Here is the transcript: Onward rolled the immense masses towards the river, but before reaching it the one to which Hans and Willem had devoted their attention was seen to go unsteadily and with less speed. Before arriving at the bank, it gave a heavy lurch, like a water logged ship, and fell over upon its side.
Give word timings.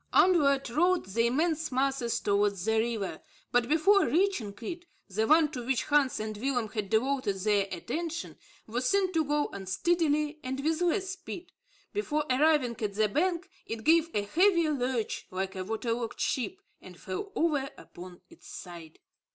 Onward 0.13 0.67
rolled 0.71 1.05
the 1.05 1.27
immense 1.27 1.71
masses 1.71 2.19
towards 2.19 2.65
the 2.65 2.79
river, 2.79 3.21
but 3.51 3.69
before 3.69 4.07
reaching 4.07 4.51
it 4.63 4.85
the 5.07 5.27
one 5.27 5.51
to 5.51 5.63
which 5.63 5.83
Hans 5.83 6.19
and 6.19 6.35
Willem 6.37 6.69
had 6.69 6.89
devoted 6.89 7.35
their 7.35 7.67
attention 7.71 8.35
was 8.65 8.89
seen 8.89 9.13
to 9.13 9.23
go 9.23 9.47
unsteadily 9.53 10.39
and 10.43 10.59
with 10.59 10.81
less 10.81 11.11
speed. 11.11 11.51
Before 11.93 12.25
arriving 12.31 12.81
at 12.81 12.95
the 12.95 13.09
bank, 13.09 13.47
it 13.67 13.83
gave 13.83 14.09
a 14.15 14.23
heavy 14.23 14.67
lurch, 14.69 15.27
like 15.29 15.55
a 15.55 15.63
water 15.63 15.93
logged 15.93 16.19
ship, 16.19 16.59
and 16.81 16.99
fell 16.99 17.31
over 17.35 17.69
upon 17.77 18.21
its 18.31 18.47
side. 18.47 18.97